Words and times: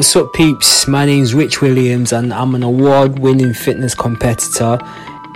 What's 0.00 0.16
up, 0.16 0.32
peeps? 0.32 0.88
My 0.88 1.04
name's 1.04 1.34
Rich 1.34 1.60
Williams, 1.60 2.14
and 2.14 2.32
I'm 2.32 2.54
an 2.54 2.62
award 2.62 3.18
winning 3.18 3.52
fitness 3.52 3.94
competitor, 3.94 4.78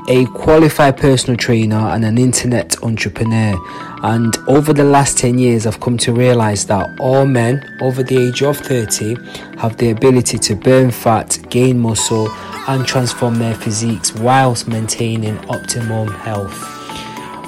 a 0.09 0.25
qualified 0.29 0.97
personal 0.97 1.37
trainer, 1.37 1.77
and 1.77 2.03
an 2.03 2.17
internet 2.17 2.83
entrepreneur. 2.83 3.55
And 4.03 4.35
over 4.49 4.73
the 4.73 4.83
last 4.83 5.19
10 5.19 5.39
years, 5.39 5.67
I've 5.67 5.81
come 5.81 5.99
to 5.99 6.15
realize 6.15 6.65
that 6.69 6.99
all 6.99 7.27
men 7.27 7.77
over 7.83 8.03
the 8.03 8.17
age 8.17 8.43
of 8.43 8.57
30 8.57 9.17
have 9.59 9.77
the 9.77 9.91
ability 9.91 10.39
to 10.39 10.57
burn 10.57 10.91
fat, 10.91 11.39
gain 11.51 11.79
muscle, 11.79 12.31
and 12.67 12.87
transform 12.87 13.35
their 13.35 13.55
physiques 13.55 14.15
whilst 14.15 14.67
maintaining 14.67 15.37
optimum 15.51 16.09
health. 16.09 16.59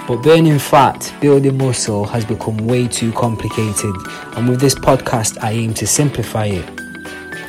But 0.07 0.23
burning 0.23 0.59
fat, 0.59 1.15
building 1.23 1.57
muscle 1.57 2.05
has 2.05 2.27
become 2.27 2.59
way 2.59 2.87
too 2.87 3.11
complicated, 3.13 3.95
and 4.37 4.51
with 4.51 4.61
this 4.61 4.75
podcast, 4.75 5.43
I 5.43 5.53
aim 5.53 5.73
to 5.73 5.87
simplify 5.87 6.45
it. 6.45 6.76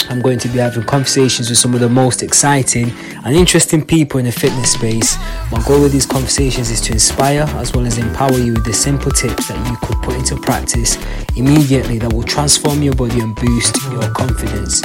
I'm 0.10 0.22
going 0.22 0.40
to 0.40 0.48
be 0.48 0.60
having 0.60 0.84
conversations 0.84 1.50
with 1.50 1.58
some 1.58 1.74
of 1.74 1.80
the 1.80 1.90
most 1.90 2.24
exciting 2.24 2.92
and 3.26 3.36
interesting 3.36 3.86
people 3.86 4.20
in 4.20 4.26
the 4.26 4.32
fitness 4.32 4.74
space. 4.74 5.18
My 5.52 5.62
goal 5.68 5.82
with 5.82 5.92
these 5.92 6.06
conversations 6.06 6.70
is 6.70 6.80
to 6.82 6.94
inspire 6.94 7.44
as 7.58 7.74
well 7.74 7.86
as 7.86 7.98
empower 7.98 8.38
you 8.38 8.54
with 8.54 8.66
the 8.66 8.74
simple 8.74 9.12
tips 9.12 9.50
that 9.50 9.68
you 9.68 9.76
could 9.86 10.02
put 10.04 10.16
into 10.16 10.36
practice 10.38 10.98
immediately 11.36 12.00
that 12.00 12.12
will 12.12 12.24
transform 12.24 12.82
your 12.82 12.96
body 12.96 13.20
and 13.20 13.36
boost 13.36 13.76
your 13.92 14.10
confidence. 14.12 14.82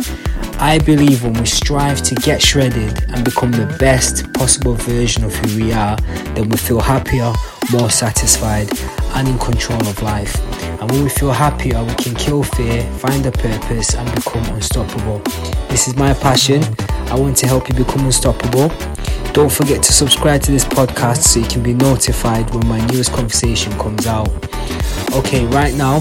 I 0.59 0.79
believe 0.79 1.25
when 1.25 1.35
we 1.35 1.47
strive 1.47 2.03
to 2.03 2.15
get 2.17 2.43
shredded 2.43 3.05
and 3.09 3.25
become 3.25 3.51
the 3.53 3.75
best 3.79 4.33
possible 4.35 4.75
version 4.75 5.25
of 5.25 5.35
who 5.35 5.65
we 5.65 5.73
are, 5.73 5.97
then 6.35 6.49
we 6.49 6.57
feel 6.57 6.81
happier, 6.81 7.33
more 7.73 7.91
satisfied, 7.91 8.69
and 9.15 9.29
in 9.29 9.39
control 9.39 9.81
of 9.87 10.03
life. 10.03 10.35
And 10.81 10.91
when 10.91 11.05
we 11.05 11.09
feel 11.09 11.31
happier, 11.33 11.83
we 11.85 11.95
can 11.95 12.15
kill 12.15 12.43
fear, 12.43 12.83
find 12.99 13.25
a 13.27 13.33
purpose, 13.33 13.95
and 13.95 14.13
become 14.15 14.45
unstoppable. 14.55 15.21
This 15.69 15.89
is 15.89 15.97
my 15.97 16.13
passion. 16.15 16.63
I 17.11 17.19
want 17.19 17.37
to 17.39 17.47
help 17.47 17.69
you 17.69 17.75
become 17.75 18.05
unstoppable. 18.05 18.71
Don't 19.33 19.53
forget 19.53 19.83
to 19.85 19.93
subscribe 19.93 20.43
to 20.43 20.51
this 20.51 20.65
podcast 20.65 21.23
so 21.23 21.41
you 21.41 21.47
can 21.47 21.63
be 21.63 21.75
notified 21.75 22.53
when 22.55 22.67
my 22.67 22.85
newest 22.87 23.13
conversation 23.13 23.73
comes 23.79 24.07
out. 24.07 24.29
Okay, 25.15 25.47
right 25.47 25.75
now, 25.75 26.01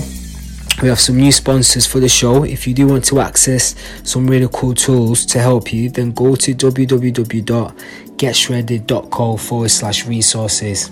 we 0.81 0.87
have 0.87 0.99
some 0.99 1.17
new 1.17 1.31
sponsors 1.31 1.85
for 1.85 1.99
the 1.99 2.09
show. 2.09 2.43
If 2.43 2.67
you 2.67 2.73
do 2.73 2.87
want 2.87 3.05
to 3.05 3.19
access 3.19 3.75
some 4.03 4.25
really 4.25 4.47
cool 4.51 4.73
tools 4.73 5.25
to 5.27 5.37
help 5.39 5.71
you, 5.71 5.89
then 5.89 6.11
go 6.11 6.35
to 6.35 6.55
www.getshredded.co 6.55 9.37
forward 9.37 9.69
slash 9.69 10.07
resources. 10.07 10.89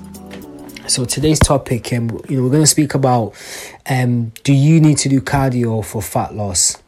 So 0.89 1.05
today's 1.05 1.37
topic, 1.37 1.93
um, 1.93 2.09
you 2.27 2.37
know, 2.37 2.43
we're 2.45 2.49
going 2.49 2.63
to 2.63 2.67
speak 2.67 2.95
about 2.95 3.35
um, 3.87 4.31
do 4.43 4.51
you 4.51 4.81
need 4.81 4.97
to 4.97 5.09
do 5.09 5.21
cardio 5.21 5.85
for 5.85 6.01
fat 6.01 6.33
loss? 6.33 6.81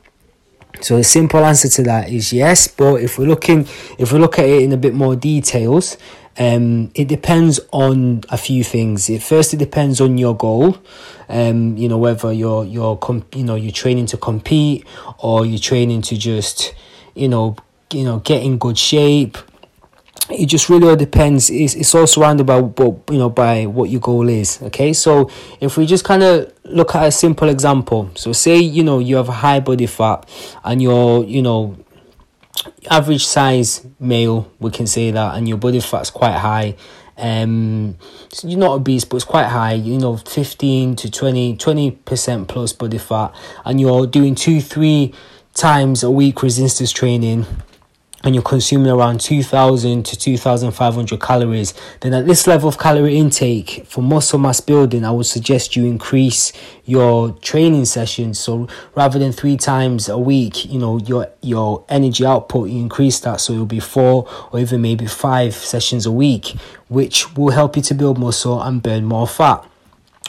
So 0.81 0.97
the 0.97 1.03
simple 1.03 1.45
answer 1.45 1.69
to 1.69 1.83
that 1.83 2.09
is 2.09 2.33
yes, 2.33 2.67
but 2.67 2.95
if 2.95 3.19
we're 3.19 3.27
looking, 3.27 3.67
if 3.99 4.11
we 4.11 4.17
look 4.17 4.39
at 4.39 4.45
it 4.45 4.63
in 4.63 4.71
a 4.71 4.77
bit 4.77 4.95
more 4.95 5.15
details, 5.15 5.97
um, 6.39 6.89
it 6.95 7.09
depends 7.09 7.59
on 7.71 8.23
a 8.29 8.39
few 8.39 8.63
things. 8.63 9.07
It 9.07 9.21
first, 9.21 9.53
it 9.53 9.57
depends 9.57 10.01
on 10.01 10.17
your 10.17 10.35
goal. 10.35 10.79
Um, 11.29 11.77
you 11.77 11.87
know, 11.87 11.99
whether 11.99 12.33
you're 12.33 12.65
you're 12.65 12.97
comp- 12.97 13.35
you 13.35 13.43
know 13.43 13.53
you're 13.53 13.71
training 13.71 14.07
to 14.07 14.17
compete 14.17 14.83
or 15.19 15.45
you're 15.45 15.59
training 15.59 16.01
to 16.03 16.17
just 16.17 16.73
you 17.13 17.27
know 17.27 17.55
you 17.93 18.03
know 18.03 18.17
get 18.17 18.41
in 18.41 18.57
good 18.57 18.79
shape 18.79 19.37
it 20.29 20.45
just 20.45 20.69
really 20.69 20.87
all 20.87 20.95
depends. 20.95 21.49
It's, 21.49 21.73
it's 21.73 21.93
all 21.95 22.07
surrounded 22.07 22.45
by 22.45 22.59
what 22.61 23.09
you 23.09 23.17
know 23.17 23.29
by 23.29 23.65
what 23.65 23.89
your 23.89 24.01
goal 24.01 24.29
is. 24.29 24.61
Okay, 24.61 24.93
so 24.93 25.29
if 25.59 25.77
we 25.77 25.85
just 25.85 26.03
kind 26.03 26.23
of 26.23 26.53
look 26.63 26.95
at 26.95 27.05
a 27.05 27.11
simple 27.11 27.49
example, 27.49 28.11
so 28.15 28.31
say 28.31 28.57
you 28.57 28.83
know 28.83 28.99
you 28.99 29.15
have 29.15 29.29
a 29.29 29.33
high 29.33 29.59
body 29.59 29.87
fat 29.87 30.27
and 30.63 30.81
you're 30.81 31.23
you 31.23 31.41
know 31.41 31.77
average 32.89 33.25
size 33.25 33.85
male, 33.99 34.51
we 34.59 34.71
can 34.71 34.87
say 34.87 35.11
that, 35.11 35.35
and 35.35 35.47
your 35.47 35.57
body 35.57 35.79
fat's 35.79 36.09
quite 36.09 36.37
high. 36.37 36.75
Um, 37.17 37.97
so 38.29 38.47
you're 38.47 38.59
not 38.59 38.73
obese, 38.73 39.05
but 39.05 39.17
it's 39.17 39.25
quite 39.25 39.47
high. 39.47 39.73
You 39.73 39.97
know, 39.97 40.17
fifteen 40.17 40.95
to 40.97 41.09
20 41.09 41.91
percent 42.05 42.47
plus 42.47 42.73
body 42.73 42.97
fat, 42.97 43.33
and 43.65 43.81
you're 43.81 44.07
doing 44.07 44.35
two 44.35 44.61
three 44.61 45.13
times 45.53 46.03
a 46.03 46.09
week 46.09 46.41
resistance 46.41 46.91
training 46.91 47.45
and 48.23 48.35
you're 48.35 48.43
consuming 48.43 48.91
around 48.91 49.19
2000 49.19 50.05
to 50.05 50.17
2500 50.17 51.19
calories 51.19 51.73
then 52.01 52.13
at 52.13 52.25
this 52.25 52.47
level 52.47 52.69
of 52.69 52.77
calorie 52.77 53.17
intake 53.17 53.83
for 53.87 54.01
muscle 54.01 54.39
mass 54.39 54.59
building 54.59 55.03
i 55.03 55.11
would 55.11 55.25
suggest 55.25 55.75
you 55.75 55.85
increase 55.85 56.53
your 56.91 57.31
training 57.39 57.85
sessions. 57.85 58.39
So 58.39 58.67
rather 58.95 59.17
than 59.17 59.31
three 59.31 59.57
times 59.57 60.09
a 60.09 60.17
week 60.17 60.65
you 60.65 60.77
know 60.77 60.97
your 60.99 61.29
your 61.41 61.85
energy 61.89 62.25
output 62.25 62.69
you 62.69 62.79
increase 62.79 63.19
that. 63.21 63.39
So 63.39 63.53
it'll 63.53 63.65
be 63.65 63.79
four 63.79 64.27
or 64.51 64.59
even 64.59 64.81
maybe 64.81 65.05
five 65.05 65.53
sessions 65.55 66.05
a 66.05 66.11
week 66.11 66.55
which 66.89 67.33
will 67.35 67.51
help 67.51 67.75
you 67.75 67.81
to 67.83 67.93
build 67.93 68.17
muscle 68.17 68.61
and 68.61 68.83
burn 68.83 69.05
more 69.05 69.27
fat 69.27 69.65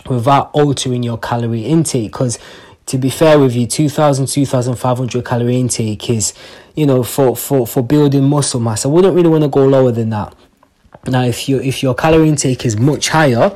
without 0.08 0.50
altering 0.52 1.02
your 1.02 1.18
calorie 1.18 1.64
intake. 1.64 2.12
Because 2.12 2.38
to 2.86 2.98
be 2.98 3.10
fair 3.10 3.38
with 3.38 3.54
you 3.54 3.66
2000 3.66 4.26
2500 4.26 5.24
calorie 5.24 5.58
intake 5.58 6.10
is 6.10 6.34
you 6.74 6.86
know 6.86 7.02
for 7.02 7.36
for 7.36 7.66
for 7.66 7.82
building 7.82 8.24
muscle 8.24 8.60
mass 8.60 8.84
i 8.84 8.88
wouldn't 8.88 9.14
really 9.14 9.28
want 9.28 9.42
to 9.42 9.48
go 9.48 9.66
lower 9.66 9.92
than 9.92 10.10
that. 10.10 10.34
Now 11.06 11.24
if 11.24 11.48
you 11.48 11.60
if 11.60 11.82
your 11.82 11.94
calorie 11.94 12.28
intake 12.28 12.64
is 12.64 12.78
much 12.78 13.08
higher 13.08 13.52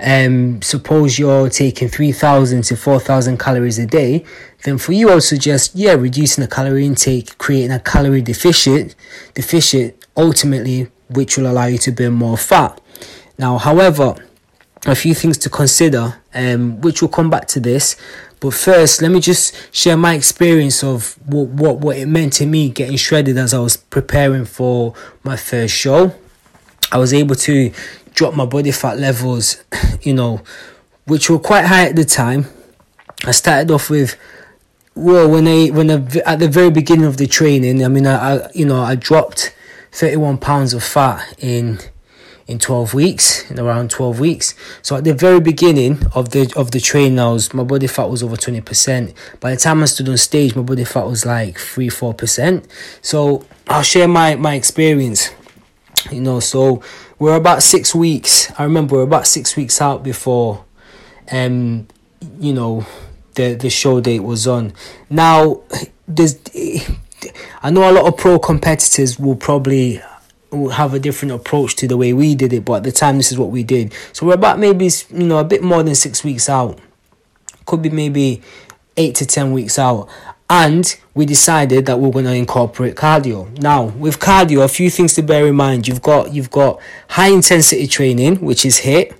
um 0.00 0.60
suppose 0.62 1.16
you're 1.16 1.48
taking 1.48 1.88
3000 1.88 2.62
to 2.62 2.76
4000 2.76 3.38
calories 3.38 3.78
a 3.78 3.86
day 3.86 4.24
then 4.64 4.78
for 4.78 4.92
you 4.92 5.10
i 5.10 5.14
would 5.14 5.22
suggest 5.22 5.76
yeah 5.76 5.92
reducing 5.92 6.42
the 6.42 6.48
calorie 6.48 6.84
intake 6.84 7.38
creating 7.38 7.70
a 7.70 7.78
calorie 7.78 8.20
deficit 8.20 8.96
deficit 9.34 10.04
ultimately 10.16 10.88
which 11.08 11.38
will 11.38 11.46
allow 11.46 11.66
you 11.66 11.78
to 11.78 11.92
burn 11.92 12.14
more 12.14 12.36
fat. 12.36 12.80
Now 13.38 13.58
however 13.58 14.16
a 14.86 14.94
few 14.94 15.14
things 15.14 15.36
to 15.36 15.50
consider 15.50 16.20
um 16.34 16.80
which 16.80 17.02
will 17.02 17.08
come 17.08 17.28
back 17.28 17.46
to 17.48 17.58
this 17.58 17.96
but 18.40 18.54
first, 18.54 19.02
let 19.02 19.10
me 19.10 19.20
just 19.20 19.74
share 19.74 19.96
my 19.96 20.14
experience 20.14 20.84
of 20.84 21.16
what, 21.26 21.48
what, 21.48 21.78
what 21.78 21.96
it 21.96 22.06
meant 22.06 22.34
to 22.34 22.46
me 22.46 22.70
getting 22.70 22.96
shredded 22.96 23.36
as 23.36 23.52
I 23.52 23.58
was 23.58 23.76
preparing 23.76 24.44
for 24.44 24.94
my 25.24 25.36
first 25.36 25.74
show. 25.74 26.14
I 26.92 26.98
was 26.98 27.12
able 27.12 27.34
to 27.34 27.72
drop 28.14 28.34
my 28.34 28.46
body 28.46 28.70
fat 28.70 28.98
levels, 28.98 29.62
you 30.02 30.14
know, 30.14 30.40
which 31.06 31.28
were 31.28 31.38
quite 31.38 31.66
high 31.66 31.86
at 31.88 31.96
the 31.96 32.04
time. 32.04 32.46
I 33.24 33.32
started 33.32 33.70
off 33.72 33.90
with 33.90 34.16
well 34.94 35.28
when 35.28 35.48
I 35.48 35.68
when 35.68 35.90
I, 35.90 35.94
at 36.24 36.38
the 36.38 36.48
very 36.48 36.70
beginning 36.70 37.06
of 37.06 37.16
the 37.16 37.26
training, 37.26 37.84
I 37.84 37.88
mean 37.88 38.06
I, 38.06 38.36
I 38.36 38.50
you 38.54 38.64
know 38.64 38.80
I 38.80 38.94
dropped 38.94 39.54
31 39.90 40.38
pounds 40.38 40.72
of 40.74 40.84
fat 40.84 41.34
in 41.38 41.80
in 42.48 42.58
12 42.58 42.94
weeks 42.94 43.48
in 43.50 43.60
around 43.60 43.90
12 43.90 44.18
weeks. 44.18 44.54
So 44.80 44.96
at 44.96 45.04
the 45.04 45.12
very 45.12 45.38
beginning 45.38 46.00
of 46.14 46.30
the 46.30 46.50
of 46.56 46.70
the 46.70 46.80
train 46.80 47.18
I 47.18 47.30
was 47.30 47.52
my 47.52 47.62
body 47.62 47.86
fat 47.86 48.08
was 48.08 48.22
over 48.22 48.36
20% 48.36 49.14
by 49.38 49.50
the 49.50 49.56
time 49.58 49.82
I 49.82 49.84
stood 49.84 50.08
on 50.08 50.16
stage 50.16 50.56
my 50.56 50.62
body 50.62 50.84
fat 50.84 51.06
was 51.06 51.26
like 51.26 51.58
3 51.58 51.88
4% 51.88 52.64
so 53.02 53.44
I'll 53.68 53.82
share 53.82 54.08
my 54.08 54.34
my 54.36 54.54
experience 54.54 55.30
you 56.10 56.22
know. 56.22 56.40
So 56.40 56.82
we're 57.18 57.36
about 57.36 57.62
6 57.62 57.94
weeks 57.94 58.50
I 58.58 58.64
remember 58.64 58.96
we're 58.96 59.02
about 59.02 59.26
6 59.26 59.54
weeks 59.56 59.80
out 59.82 60.02
before 60.02 60.64
um 61.30 61.86
you 62.40 62.54
know 62.54 62.86
the 63.34 63.54
the 63.54 63.70
show 63.70 64.00
date 64.00 64.20
was 64.20 64.46
on. 64.46 64.72
Now 65.10 65.60
there's 66.08 66.36
I 67.62 67.70
know 67.70 67.90
a 67.90 67.92
lot 67.92 68.06
of 68.06 68.16
pro 68.16 68.38
competitors 68.38 69.18
will 69.18 69.36
probably 69.36 70.00
have 70.72 70.94
a 70.94 70.98
different 70.98 71.32
approach 71.32 71.76
to 71.76 71.88
the 71.88 71.96
way 71.96 72.12
we 72.12 72.34
did 72.34 72.52
it, 72.52 72.64
but 72.64 72.74
at 72.74 72.82
the 72.84 72.92
time, 72.92 73.16
this 73.16 73.30
is 73.32 73.38
what 73.38 73.50
we 73.50 73.62
did. 73.62 73.92
So 74.12 74.26
we're 74.26 74.34
about 74.34 74.58
maybe 74.58 74.90
you 75.10 75.26
know 75.26 75.38
a 75.38 75.44
bit 75.44 75.62
more 75.62 75.82
than 75.82 75.94
six 75.94 76.24
weeks 76.24 76.48
out, 76.48 76.78
could 77.66 77.82
be 77.82 77.90
maybe 77.90 78.42
eight 78.96 79.14
to 79.16 79.26
ten 79.26 79.52
weeks 79.52 79.78
out, 79.78 80.08
and 80.50 80.98
we 81.14 81.26
decided 81.26 81.86
that 81.86 81.98
we're 81.98 82.10
going 82.10 82.24
to 82.24 82.34
incorporate 82.34 82.94
cardio. 82.94 83.56
Now, 83.60 83.84
with 83.84 84.18
cardio, 84.18 84.64
a 84.64 84.68
few 84.68 84.90
things 84.90 85.14
to 85.14 85.22
bear 85.22 85.46
in 85.46 85.54
mind. 85.54 85.86
You've 85.86 86.02
got 86.02 86.32
you've 86.32 86.50
got 86.50 86.80
high 87.08 87.28
intensity 87.28 87.86
training, 87.86 88.36
which 88.36 88.64
is 88.64 88.78
HIT. 88.78 89.14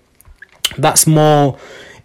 That's 0.77 1.07
more 1.07 1.59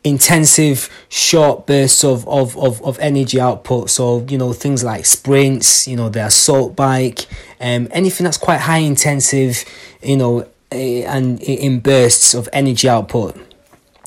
intensive 0.03 0.89
short 1.09 1.65
bursts 1.65 2.03
of, 2.03 2.27
of, 2.27 2.57
of, 2.57 2.81
of 2.83 2.99
energy 2.99 3.39
output. 3.39 3.89
So, 3.89 4.25
you 4.29 4.37
know, 4.37 4.53
things 4.53 4.83
like 4.83 5.05
sprints, 5.05 5.87
you 5.87 5.95
know, 5.95 6.09
the 6.09 6.25
assault 6.25 6.75
bike, 6.75 7.25
um, 7.59 7.87
anything 7.91 8.25
that's 8.25 8.37
quite 8.37 8.59
high 8.61 8.79
intensive, 8.79 9.63
you 10.01 10.17
know, 10.17 10.47
eh, 10.71 11.03
and 11.07 11.41
in 11.41 11.79
bursts 11.79 12.33
of 12.33 12.49
energy 12.51 12.89
output. 12.89 13.35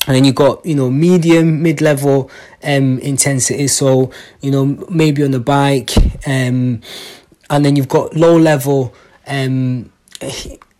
And 0.07 0.15
then 0.15 0.23
you've 0.23 0.35
got, 0.35 0.65
you 0.65 0.75
know, 0.75 0.89
medium, 0.89 1.61
mid 1.61 1.81
level 1.81 2.31
um, 2.63 2.99
intensity. 2.99 3.67
So, 3.67 4.11
you 4.39 4.51
know, 4.51 4.65
maybe 4.89 5.23
on 5.23 5.31
the 5.31 5.39
bike. 5.39 5.91
Um, 6.25 6.81
and 7.49 7.65
then 7.65 7.75
you've 7.75 7.89
got 7.89 8.15
low 8.15 8.37
level 8.37 8.93
um, 9.27 9.91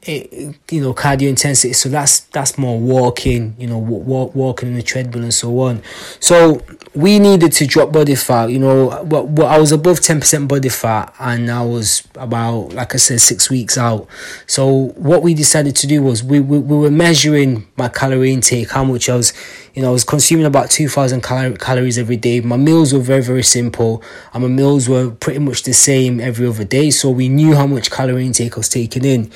it, 0.07 0.56
you 0.71 0.81
know 0.81 0.94
cardio 0.94 1.30
intensity. 1.30 1.74
So 1.74 1.89
that's 1.89 2.21
that's 2.21 2.57
more 2.57 2.80
walking 2.80 3.56
you 3.59 3.68
know 3.68 3.77
walk, 3.77 4.33
walking 4.36 4.69
in 4.69 4.75
the 4.75 4.83
treadmill 4.83 5.24
and 5.24 5.33
so 5.33 5.59
on. 5.59 5.81
So 6.19 6.62
we 6.98 7.19
needed 7.19 7.51
to 7.51 7.68
drop 7.68 7.92
body 7.92 8.15
fat 8.15 8.50
you 8.50 8.57
know 8.57 8.88
what, 9.04 9.27
what 9.27 9.45
i 9.51 9.59
was 9.59 9.71
above 9.71 10.00
10% 10.00 10.48
body 10.48 10.68
fat 10.68 11.13
and 11.19 11.51
i 11.51 11.63
was 11.63 12.07
about 12.15 12.74
like 12.74 12.95
i 12.95 12.98
said 12.98 13.21
six 13.21 13.51
weeks 13.51 13.77
out. 13.77 14.07
So 14.48 14.88
what 14.95 15.21
we 15.21 15.36
decided 15.36 15.75
to 15.75 15.88
do 15.88 16.01
was 16.01 16.24
we, 16.24 16.39
we, 16.39 16.57
we 16.57 16.75
were 16.75 16.89
measuring 16.89 17.68
my 17.77 17.88
calorie 17.88 18.33
intake 18.33 18.71
how 18.71 18.83
much 18.83 19.09
i 19.09 19.15
was 19.15 19.31
you 19.75 19.81
know 19.83 19.89
i 19.89 19.92
was 19.92 20.04
consuming 20.04 20.45
about 20.48 20.71
2000 20.71 21.21
cal- 21.21 21.54
calories 21.54 22.00
every 22.00 22.18
day. 22.18 22.42
My 22.42 22.57
meals 22.57 22.94
were 22.94 23.00
very 23.00 23.21
very 23.21 23.44
simple 23.44 24.01
and 24.33 24.42
my 24.44 24.50
meals 24.50 24.89
were 24.89 25.12
pretty 25.12 25.39
much 25.39 25.63
the 25.63 25.74
same 25.74 26.19
every 26.19 26.48
other 26.48 26.63
day. 26.63 26.89
So 26.89 27.12
we 27.12 27.30
knew 27.30 27.54
how 27.56 27.68
much 27.68 27.92
calorie 27.92 28.25
intake 28.25 28.54
i 28.54 28.57
was 28.57 28.69
taking 28.69 29.06
in 29.06 29.31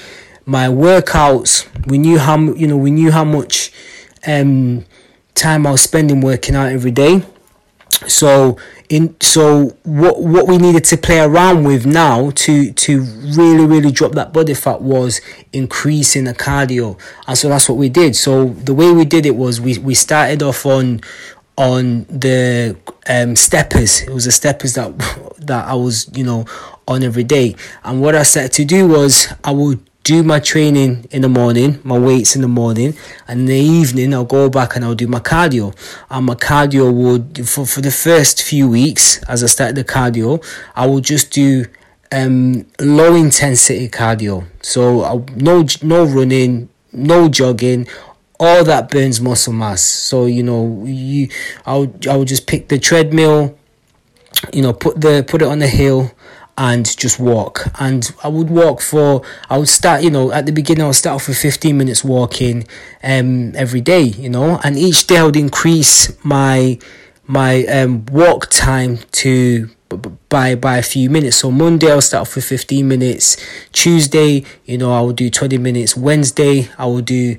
my 0.45 0.67
workouts 0.67 1.67
we 1.85 1.97
knew 1.97 2.17
how 2.19 2.37
you 2.37 2.67
know 2.67 2.77
we 2.77 2.91
knew 2.91 3.11
how 3.11 3.23
much 3.23 3.71
um 4.27 4.85
time 5.41 5.65
I 5.65 5.71
was 5.71 5.81
spending 5.81 6.21
working 6.21 6.55
out 6.55 6.71
every 6.71 6.91
day. 6.91 7.23
So 8.07 8.57
in 8.89 9.15
so 9.21 9.77
what 9.83 10.21
what 10.21 10.47
we 10.47 10.57
needed 10.57 10.83
to 10.85 10.97
play 10.97 11.19
around 11.19 11.63
with 11.65 11.85
now 11.85 12.31
to 12.31 12.71
to 12.71 13.01
really 13.01 13.65
really 13.65 13.91
drop 13.91 14.13
that 14.13 14.33
body 14.33 14.53
fat 14.53 14.81
was 14.81 15.21
increasing 15.53 16.25
the 16.25 16.33
cardio. 16.33 16.99
And 17.27 17.37
so 17.37 17.49
that's 17.49 17.69
what 17.69 17.77
we 17.77 17.89
did. 17.89 18.15
So 18.15 18.45
the 18.45 18.73
way 18.73 18.91
we 18.91 19.05
did 19.05 19.25
it 19.25 19.35
was 19.35 19.61
we 19.61 19.77
we 19.77 19.93
started 19.93 20.41
off 20.41 20.65
on 20.65 21.01
on 21.57 22.05
the 22.05 22.75
um 23.07 23.35
steppers. 23.35 24.01
It 24.01 24.09
was 24.09 24.25
the 24.25 24.31
steppers 24.31 24.73
that 24.75 24.97
that 25.39 25.67
I 25.67 25.73
was 25.73 26.09
you 26.15 26.23
know 26.23 26.45
on 26.87 27.03
every 27.03 27.23
day. 27.23 27.55
And 27.83 28.01
what 28.01 28.15
I 28.15 28.23
set 28.23 28.51
to 28.53 28.65
do 28.65 28.87
was 28.87 29.27
I 29.43 29.51
would 29.51 29.79
do 30.03 30.23
my 30.23 30.39
training 30.39 31.05
in 31.11 31.21
the 31.21 31.29
morning, 31.29 31.79
my 31.83 31.97
weights 31.97 32.35
in 32.35 32.41
the 32.41 32.47
morning, 32.47 32.95
and 33.27 33.41
in 33.41 33.45
the 33.45 33.55
evening 33.55 34.13
I'll 34.13 34.25
go 34.25 34.49
back 34.49 34.75
and 34.75 34.83
I'll 34.83 34.95
do 34.95 35.07
my 35.07 35.19
cardio. 35.19 35.75
And 36.09 36.25
my 36.25 36.35
cardio 36.35 36.91
would 36.91 37.47
for, 37.47 37.65
for 37.65 37.81
the 37.81 37.91
first 37.91 38.41
few 38.41 38.67
weeks 38.69 39.21
as 39.23 39.43
I 39.43 39.47
started 39.47 39.75
the 39.75 39.83
cardio, 39.83 40.43
I 40.75 40.87
will 40.87 41.01
just 41.01 41.31
do 41.31 41.65
um 42.11 42.65
low 42.79 43.15
intensity 43.15 43.89
cardio. 43.89 44.45
So 44.61 45.01
I'll, 45.01 45.25
no 45.35 45.65
no 45.81 46.05
running, 46.05 46.69
no 46.91 47.29
jogging, 47.29 47.87
all 48.39 48.63
that 48.63 48.89
burns 48.89 49.21
muscle 49.21 49.53
mass. 49.53 49.83
So 49.83 50.25
you 50.25 50.41
know 50.41 50.83
you 50.85 51.29
I'll 51.65 51.93
I'll 52.09 52.25
just 52.25 52.47
pick 52.47 52.69
the 52.69 52.79
treadmill, 52.79 53.55
you 54.51 54.63
know, 54.63 54.73
put 54.73 54.99
the 54.99 55.23
put 55.27 55.43
it 55.43 55.47
on 55.47 55.59
the 55.59 55.67
hill 55.67 56.11
and 56.61 56.95
just 56.95 57.19
walk. 57.19 57.65
And 57.79 58.13
I 58.23 58.27
would 58.27 58.51
walk 58.51 58.81
for, 58.81 59.23
I 59.49 59.57
would 59.57 59.67
start, 59.67 60.03
you 60.03 60.11
know, 60.11 60.31
at 60.31 60.45
the 60.45 60.51
beginning, 60.51 60.83
I'll 60.83 60.93
start 60.93 61.15
off 61.15 61.27
with 61.27 61.39
15 61.39 61.75
minutes 61.75 62.03
walking 62.03 62.67
um, 63.03 63.55
every 63.55 63.81
day, 63.81 64.03
you 64.03 64.29
know, 64.29 64.59
and 64.63 64.77
each 64.77 65.07
day 65.07 65.17
I 65.17 65.23
would 65.23 65.35
increase 65.35 66.11
my 66.23 66.77
my 67.25 67.63
um, 67.65 68.05
walk 68.11 68.47
time 68.51 68.99
to 69.23 69.69
by 70.29 70.53
by 70.53 70.77
a 70.77 70.83
few 70.83 71.09
minutes. 71.09 71.37
So 71.37 71.49
Monday 71.49 71.91
I'll 71.91 71.99
start 71.99 72.27
off 72.27 72.35
with 72.35 72.45
15 72.45 72.87
minutes. 72.87 73.37
Tuesday, 73.71 74.43
you 74.65 74.77
know, 74.77 74.93
I 74.93 75.01
will 75.01 75.13
do 75.13 75.31
20 75.31 75.57
minutes. 75.57 75.97
Wednesday 75.97 76.69
I 76.77 76.85
will 76.85 77.01
do 77.01 77.37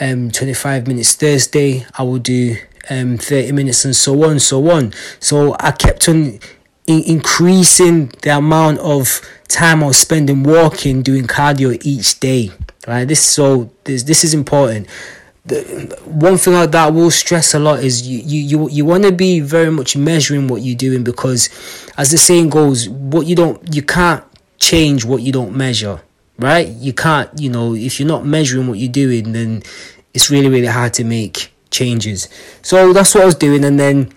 um 0.00 0.30
25 0.30 0.86
minutes. 0.86 1.14
Thursday 1.14 1.84
I 1.98 2.04
will 2.04 2.18
do 2.18 2.56
um 2.88 3.18
30 3.18 3.52
minutes 3.52 3.84
and 3.84 3.94
so 3.94 4.24
on 4.24 4.38
so 4.38 4.70
on. 4.70 4.94
So 5.20 5.56
I 5.60 5.72
kept 5.72 6.08
on 6.08 6.38
in- 6.86 7.04
increasing 7.04 8.06
the 8.22 8.36
amount 8.36 8.78
of 8.80 9.20
time 9.48 9.82
I 9.82 9.88
was 9.88 9.98
spending 9.98 10.42
walking, 10.42 11.02
doing 11.02 11.26
cardio 11.26 11.78
each 11.84 12.20
day. 12.20 12.50
Right, 12.86 13.06
this 13.06 13.20
so 13.20 13.70
this 13.84 14.02
this 14.02 14.24
is 14.24 14.34
important. 14.34 14.88
The 15.44 15.60
one 16.04 16.36
thing 16.36 16.54
that 16.54 16.74
I 16.74 16.90
will 16.90 17.10
stress 17.10 17.54
a 17.54 17.58
lot 17.58 17.82
is 17.82 18.06
you 18.08 18.18
you 18.18 18.40
you, 18.40 18.70
you 18.70 18.84
want 18.84 19.04
to 19.04 19.12
be 19.12 19.40
very 19.40 19.70
much 19.70 19.96
measuring 19.96 20.48
what 20.48 20.62
you're 20.62 20.76
doing 20.76 21.04
because, 21.04 21.48
as 21.96 22.10
the 22.10 22.18
saying 22.18 22.50
goes, 22.50 22.88
what 22.88 23.26
you 23.26 23.36
don't 23.36 23.74
you 23.74 23.82
can't 23.82 24.24
change 24.58 25.04
what 25.04 25.22
you 25.22 25.32
don't 25.32 25.56
measure. 25.56 26.00
Right, 26.38 26.66
you 26.66 26.92
can't 26.92 27.30
you 27.38 27.50
know 27.50 27.74
if 27.74 28.00
you're 28.00 28.08
not 28.08 28.26
measuring 28.26 28.66
what 28.66 28.78
you're 28.78 28.90
doing, 28.90 29.30
then 29.32 29.62
it's 30.12 30.28
really 30.30 30.48
really 30.48 30.66
hard 30.66 30.94
to 30.94 31.04
make 31.04 31.52
changes. 31.70 32.28
So 32.62 32.92
that's 32.92 33.14
what 33.14 33.22
I 33.22 33.26
was 33.26 33.36
doing, 33.36 33.64
and 33.64 33.78
then 33.78 34.12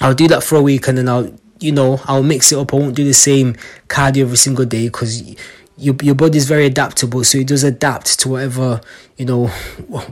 I'll 0.00 0.14
do 0.14 0.28
that 0.28 0.42
for 0.42 0.56
a 0.56 0.62
week, 0.62 0.88
and 0.88 0.96
then 0.96 1.08
I'll 1.10 1.30
you 1.60 1.72
know, 1.72 2.00
I'll 2.04 2.22
mix 2.22 2.52
it 2.52 2.58
up. 2.58 2.72
I 2.72 2.76
won't 2.76 2.94
do 2.94 3.04
the 3.04 3.14
same 3.14 3.54
cardio 3.88 4.22
every 4.22 4.36
single 4.36 4.64
day 4.64 4.86
because 4.86 5.22
your 5.76 5.94
your 6.02 6.14
body's 6.14 6.46
very 6.46 6.66
adaptable, 6.66 7.24
so 7.24 7.38
it 7.38 7.46
does 7.46 7.64
adapt 7.64 8.18
to 8.20 8.28
whatever 8.28 8.80
you 9.16 9.24
know, 9.24 9.48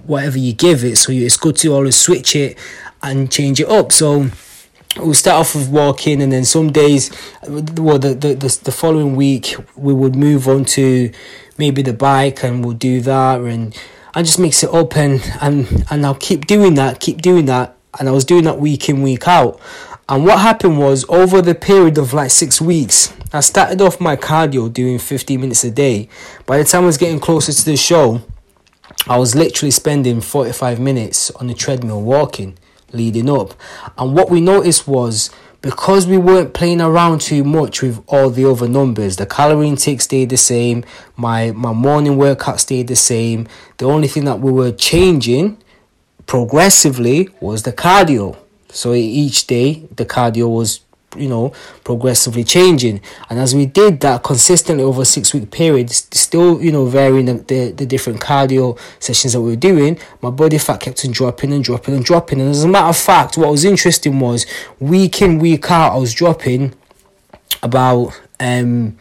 whatever 0.06 0.36
you 0.38 0.52
give 0.52 0.84
it. 0.84 0.96
So 0.96 1.12
it's 1.12 1.36
good 1.36 1.56
to 1.56 1.72
always 1.72 1.96
switch 1.96 2.36
it 2.36 2.58
and 3.02 3.30
change 3.30 3.60
it 3.60 3.68
up. 3.68 3.92
So 3.92 4.28
we'll 4.96 5.14
start 5.14 5.40
off 5.40 5.54
with 5.54 5.70
walking, 5.70 6.20
and 6.20 6.32
then 6.32 6.44
some 6.44 6.72
days, 6.72 7.10
well, 7.46 7.98
the 7.98 8.14
the 8.14 8.34
the, 8.34 8.58
the 8.64 8.72
following 8.72 9.16
week 9.16 9.54
we 9.76 9.94
would 9.94 10.16
move 10.16 10.48
on 10.48 10.64
to 10.76 11.10
maybe 11.58 11.82
the 11.82 11.92
bike, 11.92 12.42
and 12.42 12.64
we'll 12.64 12.74
do 12.74 13.00
that, 13.02 13.40
and 13.40 13.76
I 14.14 14.22
just 14.22 14.38
mix 14.38 14.62
it 14.62 14.70
up, 14.74 14.96
and 14.96 15.22
and 15.40 15.84
and 15.90 16.04
I'll 16.04 16.14
keep 16.14 16.46
doing 16.46 16.74
that, 16.74 17.00
keep 17.00 17.22
doing 17.22 17.46
that, 17.46 17.76
and 17.98 18.08
I 18.08 18.12
was 18.12 18.24
doing 18.24 18.44
that 18.44 18.58
week 18.58 18.88
in 18.88 19.02
week 19.02 19.26
out 19.28 19.60
and 20.08 20.24
what 20.24 20.38
happened 20.38 20.78
was 20.78 21.04
over 21.08 21.42
the 21.42 21.54
period 21.54 21.98
of 21.98 22.12
like 22.12 22.30
six 22.30 22.60
weeks, 22.60 23.12
I 23.32 23.40
started 23.40 23.80
off 23.80 24.00
my 24.00 24.14
cardio 24.14 24.72
doing 24.72 24.98
15 24.98 25.40
minutes 25.40 25.64
a 25.64 25.70
day. 25.70 26.08
By 26.46 26.58
the 26.58 26.64
time 26.64 26.84
I 26.84 26.86
was 26.86 26.96
getting 26.96 27.18
closer 27.18 27.52
to 27.52 27.64
the 27.64 27.76
show, 27.76 28.22
I 29.08 29.18
was 29.18 29.34
literally 29.34 29.72
spending 29.72 30.20
45 30.20 30.78
minutes 30.78 31.30
on 31.32 31.48
the 31.48 31.54
treadmill 31.54 32.02
walking 32.02 32.56
leading 32.92 33.28
up. 33.28 33.54
And 33.98 34.14
what 34.14 34.30
we 34.30 34.40
noticed 34.40 34.86
was 34.86 35.30
because 35.60 36.06
we 36.06 36.18
weren't 36.18 36.54
playing 36.54 36.80
around 36.80 37.20
too 37.20 37.42
much 37.42 37.82
with 37.82 38.02
all 38.06 38.30
the 38.30 38.48
other 38.48 38.68
numbers, 38.68 39.16
the 39.16 39.26
calorie 39.26 39.68
intake 39.68 40.00
stayed 40.00 40.28
the 40.28 40.36
same, 40.36 40.84
my, 41.16 41.50
my 41.50 41.72
morning 41.72 42.16
workout 42.16 42.60
stayed 42.60 42.86
the 42.86 42.96
same. 42.96 43.48
The 43.78 43.86
only 43.86 44.06
thing 44.06 44.24
that 44.26 44.38
we 44.38 44.52
were 44.52 44.70
changing 44.70 45.58
progressively 46.26 47.28
was 47.40 47.64
the 47.64 47.72
cardio. 47.72 48.36
So 48.76 48.92
each 48.92 49.46
day 49.46 49.86
the 49.96 50.04
cardio 50.04 50.50
was 50.50 50.80
you 51.16 51.28
know 51.28 51.52
progressively 51.82 52.44
changing. 52.44 53.00
And 53.30 53.38
as 53.38 53.54
we 53.54 53.64
did 53.66 54.00
that 54.00 54.22
consistently 54.22 54.84
over 54.84 55.02
a 55.02 55.04
six 55.04 55.32
week 55.32 55.50
period 55.50 55.90
still 55.90 56.62
you 56.62 56.70
know 56.70 56.84
varying 56.84 57.26
the, 57.26 57.34
the, 57.34 57.70
the, 57.72 57.86
different 57.86 58.20
cardio 58.20 58.78
sessions 59.00 59.32
that 59.32 59.40
we 59.40 59.50
were 59.50 59.56
doing 59.56 59.98
my 60.20 60.30
body 60.30 60.58
fat 60.58 60.80
kept 60.80 61.04
on 61.04 61.12
dropping 61.12 61.52
and 61.52 61.64
dropping 61.64 61.94
and 61.94 62.04
dropping. 62.04 62.40
And 62.40 62.50
as 62.50 62.64
a 62.64 62.68
matter 62.68 62.88
of 62.88 62.96
fact 62.96 63.38
what 63.38 63.50
was 63.50 63.64
interesting 63.64 64.20
was 64.20 64.44
week 64.78 65.22
in 65.22 65.38
week 65.38 65.70
out 65.70 65.92
i 65.92 65.96
was 65.96 66.12
dropping 66.12 66.74
about 67.62 68.12
um 68.40 68.98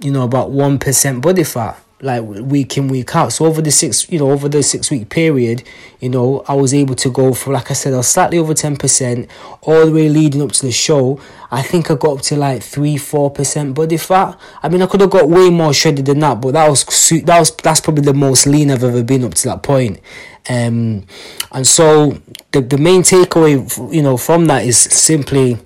you 0.00 0.10
know 0.10 0.22
about 0.22 0.50
one 0.50 0.78
percent 0.78 1.22
body 1.22 1.44
fat 1.44 1.80
like 2.00 2.22
week 2.22 2.76
in 2.76 2.88
week 2.88 3.14
out. 3.14 3.32
So 3.32 3.46
over 3.46 3.62
the 3.62 3.70
six 3.70 4.10
you 4.10 4.18
know 4.18 4.30
over 4.30 4.48
the 4.48 4.62
six 4.62 4.90
week 4.90 5.08
period 5.08 5.62
you 6.00 6.08
know 6.08 6.44
i 6.48 6.54
was 6.54 6.74
able 6.74 6.94
to 6.94 7.10
go 7.10 7.32
for 7.32 7.52
like 7.52 7.70
i 7.70 7.74
said 7.74 7.94
i 7.94 7.98
was 7.98 8.08
slightly 8.08 8.36
over 8.36 8.52
10% 8.52 9.28
all 9.62 9.86
the 9.86 9.92
way 9.92 10.08
leading 10.08 10.42
up 10.42 10.52
to 10.52 10.66
the 10.66 10.72
show. 10.72 11.20
I 11.50 11.62
think 11.62 11.90
i 11.90 11.94
got 11.94 12.18
up 12.18 12.22
to 12.24 12.36
like 12.36 12.62
3 12.62 12.96
4% 12.96 13.74
body 13.74 13.96
fat. 13.96 14.38
I 14.62 14.68
mean 14.68 14.82
i 14.82 14.86
could 14.86 15.00
have 15.00 15.10
got 15.10 15.28
way 15.28 15.50
more 15.50 15.72
shredded 15.72 16.06
than 16.06 16.18
that 16.20 16.40
but 16.40 16.52
that 16.52 16.68
was 16.68 16.84
that 16.84 17.38
was 17.38 17.54
that's 17.56 17.80
probably 17.80 18.04
the 18.04 18.14
most 18.14 18.46
lean 18.46 18.70
i've 18.70 18.84
ever 18.84 19.02
been 19.02 19.24
up 19.24 19.34
to 19.34 19.48
that 19.48 19.62
point. 19.62 20.00
Um 20.48 21.06
and 21.52 21.66
so 21.66 22.20
the, 22.50 22.60
the 22.60 22.78
main 22.78 23.02
takeaway 23.02 23.92
you 23.94 24.02
know 24.02 24.16
from 24.16 24.46
that 24.46 24.64
is 24.64 24.76
simply 24.78 25.58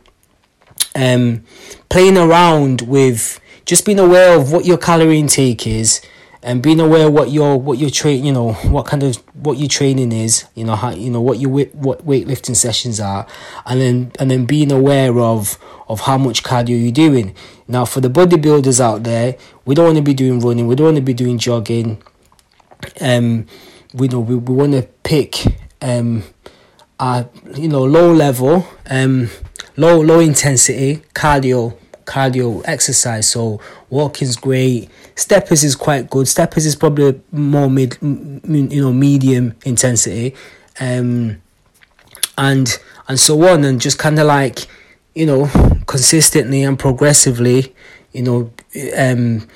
um 0.94 1.42
playing 1.88 2.18
around 2.18 2.82
with 2.82 3.40
just 3.64 3.84
being 3.84 3.98
aware 3.98 4.38
of 4.38 4.52
what 4.52 4.64
your 4.64 4.78
calorie 4.78 5.18
intake 5.18 5.66
is 5.66 6.00
and 6.42 6.62
being 6.62 6.80
aware 6.80 7.10
what 7.10 7.30
your 7.30 7.60
what 7.60 7.78
your 7.78 7.90
train 7.90 8.24
you 8.24 8.32
know 8.32 8.52
what 8.70 8.86
kind 8.86 9.02
of 9.02 9.16
what 9.34 9.58
your 9.58 9.68
training 9.68 10.12
is 10.12 10.44
you 10.54 10.64
know 10.64 10.76
how 10.76 10.90
you 10.90 11.10
know 11.10 11.20
what 11.20 11.38
your 11.38 11.50
weight 11.50 11.74
what 11.74 12.04
weightlifting 12.06 12.54
sessions 12.54 13.00
are 13.00 13.26
and 13.66 13.80
then 13.80 14.12
and 14.18 14.30
then 14.30 14.44
being 14.46 14.70
aware 14.70 15.18
of 15.18 15.58
of 15.88 16.00
how 16.02 16.18
much 16.18 16.42
cardio 16.42 16.80
you're 16.80 16.92
doing. 16.92 17.34
Now 17.66 17.84
for 17.84 18.00
the 18.00 18.08
bodybuilders 18.10 18.80
out 18.80 19.02
there 19.04 19.36
we 19.64 19.74
don't 19.74 19.86
want 19.86 19.96
to 19.96 20.02
be 20.02 20.14
doing 20.14 20.38
running 20.40 20.66
we 20.66 20.74
don't 20.74 20.86
want 20.86 20.96
to 20.96 21.02
be 21.02 21.14
doing 21.14 21.38
jogging. 21.38 22.02
Um 23.00 23.46
we 23.94 24.08
know 24.08 24.20
we, 24.20 24.36
we 24.36 24.54
want 24.54 24.72
to 24.72 24.82
pick 25.02 25.44
um 25.82 26.24
a 27.00 27.26
you 27.54 27.68
know 27.68 27.84
low 27.84 28.12
level 28.12 28.66
um 28.88 29.30
low 29.76 30.00
low 30.00 30.20
intensity 30.20 31.02
cardio 31.14 31.76
cardio 32.08 32.62
exercise. 32.64 33.28
So 33.28 33.60
walking's 33.90 34.36
great. 34.36 34.90
Steppers 35.14 35.62
is 35.62 35.76
quite 35.76 36.10
good. 36.10 36.26
Steppers 36.26 36.66
is 36.66 36.74
probably 36.74 37.20
more 37.30 37.70
mid, 37.70 37.98
you 38.02 38.80
know, 38.82 38.92
medium 38.92 39.54
intensity, 39.64 40.34
um, 40.80 41.40
and 42.36 42.78
and 43.06 43.20
so 43.20 43.46
on, 43.48 43.64
and 43.64 43.80
just 43.80 43.98
kind 43.98 44.18
of 44.18 44.26
like, 44.26 44.66
you 45.14 45.26
know, 45.26 45.48
consistently 45.86 46.62
and 46.62 46.78
progressively, 46.78 47.74
you 48.12 48.22
know, 48.22 48.50
um, 48.96 49.46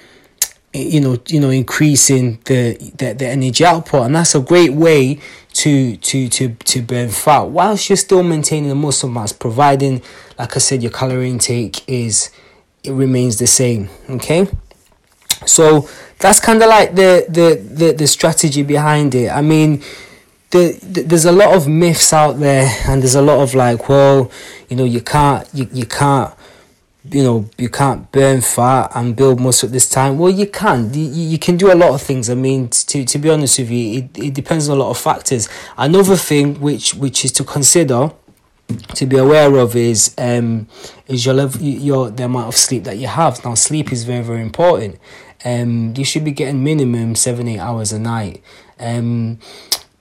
you 0.75 1.01
know 1.01 1.19
you 1.29 1.39
know 1.39 1.51
increasing 1.51 2.41
the, 2.47 2.75
the 2.97 3.13
the 3.13 3.27
energy 3.29 3.65
output 3.65 4.07
and 4.07 4.17
that's 4.17 4.35
a 4.35 4.41
great 4.41 4.73
way 4.73 5.19
to 5.53 5.97
to 5.99 6.29
to 6.29 6.55
to 6.55 6.81
burn 6.81 7.11
fat 7.11 7.43
whilst 7.43 7.91
you're 7.91 7.97
still 7.97 8.23
maintaining 8.23 8.71
the 8.71 8.75
muscle 8.75 9.09
mass 9.09 9.33
providing 9.33 10.01
like 10.39 10.57
i 10.57 10.59
said 10.59 10.83
your 10.83 10.91
calorie 10.91 11.29
intake 11.29 11.87
is 11.87 12.31
it 12.85 12.93
remains 12.93 13.39
the 13.39 13.47
same 13.47 13.89
okay? 14.11 14.47
So 15.47 15.89
that's 16.19 16.41
kind 16.41 16.63
of 16.63 16.69
like 16.69 16.95
the, 16.95 17.27
the 17.29 17.57
the 17.57 17.93
the 17.93 18.07
strategy 18.07 18.63
behind 18.63 19.15
it. 19.15 19.29
I 19.31 19.43
mean 19.43 19.83
the, 20.51 20.79
the, 20.83 21.03
there's 21.03 21.25
a 21.25 21.33
lot 21.33 21.55
of 21.55 21.67
myths 21.67 22.13
out 22.13 22.39
there 22.39 22.71
and 22.87 23.03
there's 23.03 23.15
a 23.15 23.23
lot 23.23 23.41
of 23.41 23.55
like 23.55 23.89
well 23.89 24.31
you 24.69 24.77
know 24.77 24.85
you 24.85 25.01
can't 25.01 25.49
you, 25.55 25.67
you 25.73 25.87
can't 25.87 26.33
you 27.11 27.23
know 27.23 27.49
you 27.59 27.69
can't 27.69 28.13
burn 28.13 28.41
fat 28.41 28.93
and 28.95 29.17
build 29.17 29.41
muscle 29.41 29.67
at 29.67 29.73
this 29.73 29.89
time. 29.89 30.19
Well 30.19 30.31
you 30.31 30.47
can. 30.47 30.95
You, 30.95 31.03
you 31.05 31.39
can 31.39 31.57
do 31.57 31.73
a 31.73 31.75
lot 31.75 31.91
of 31.91 32.01
things. 32.03 32.31
I 32.31 32.35
mean 32.35 32.69
to 32.69 33.05
to 33.05 33.19
be 33.19 33.29
honest 33.31 33.59
with 33.59 33.71
you 33.71 33.99
it, 33.99 34.19
it 34.19 34.35
depends 34.35 34.69
on 34.69 34.77
a 34.77 34.81
lot 34.81 34.91
of 34.91 34.99
factors. 34.99 35.49
Another 35.77 36.17
thing 36.17 36.61
which 36.61 36.95
which 36.95 37.25
is 37.25 37.33
to 37.33 37.45
consider 37.45 38.13
to 38.77 39.07
be 39.07 39.17
aware 39.17 39.55
of 39.57 39.77
is 39.77 40.15
um 40.19 40.67
is 41.07 41.25
your 41.25 41.35
level 41.35 41.61
your 41.61 42.11
the 42.11 42.25
amount 42.25 42.49
of 42.49 42.57
sleep 42.57 42.85
that 42.85 42.99
you 42.99 43.07
have. 43.07 43.45
Now 43.45 43.55
sleep 43.55 43.93
is 43.93 44.05
very 44.05 44.23
very 44.23 44.43
important. 44.43 44.99
Um 45.45 45.95
you 45.97 46.05
should 46.05 46.25
be 46.25 46.33
getting 46.33 46.63
minimum 46.63 47.15
seven 47.15 47.49
eight 47.49 47.59
hours 47.59 47.93
a 47.93 47.99
night. 47.99 48.43
Um 48.79 49.39